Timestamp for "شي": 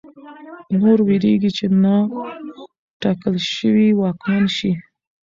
4.55-4.71